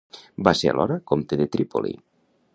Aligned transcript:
Va 0.47 0.53
ser 0.61 0.71
alhora 0.71 0.97
comte 1.13 1.41
de 1.43 1.49
Trípoli. 1.57 1.95